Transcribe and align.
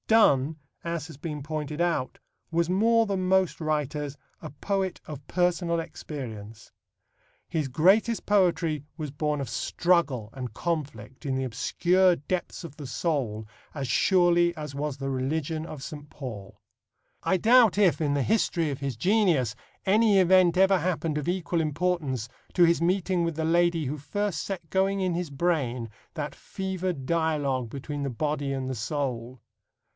Donne, 0.07 0.57
as 0.83 1.07
has 1.07 1.15
been 1.15 1.41
pointed 1.43 1.79
out, 1.79 2.17
was 2.49 2.69
more 2.69 3.05
than 3.05 3.29
most 3.29 3.61
writers 3.61 4.17
a 4.41 4.49
poet 4.49 4.99
of 5.05 5.25
personal 5.27 5.79
experience. 5.79 6.73
His 7.47 7.69
greatest 7.69 8.25
poetry 8.25 8.83
was 8.97 9.11
born 9.11 9.39
of 9.39 9.47
struggle 9.47 10.29
and 10.33 10.53
conflict 10.53 11.25
in 11.25 11.35
the 11.35 11.45
obscure 11.45 12.17
depths 12.17 12.65
of 12.65 12.75
the 12.75 12.87
soul 12.87 13.47
as 13.73 13.87
surely 13.87 14.57
as 14.57 14.75
was 14.75 14.97
the 14.97 15.09
religion 15.09 15.65
of 15.67 15.83
St. 15.83 16.09
Paul. 16.09 16.59
I 17.23 17.37
doubt 17.37 17.77
if, 17.77 18.01
in 18.01 18.13
the 18.13 18.23
history 18.23 18.69
of 18.69 18.79
his 18.79 18.97
genius, 18.97 19.55
any 19.85 20.19
event 20.19 20.57
ever 20.57 20.79
happened 20.79 21.17
of 21.19 21.29
equal 21.29 21.61
importance 21.61 22.27
to 22.55 22.63
his 22.65 22.81
meeting 22.81 23.23
with 23.23 23.35
the 23.35 23.45
lady 23.45 23.85
who 23.85 23.97
first 23.97 24.41
set 24.41 24.67
going 24.71 24.99
in 24.99 25.13
his 25.13 25.29
brain 25.29 25.89
that 26.15 26.35
fevered 26.35 27.05
dialogue 27.05 27.69
between 27.69 28.01
the 28.01 28.09
body 28.09 28.51
and 28.51 28.67
the 28.69 28.75
soul. 28.75 29.39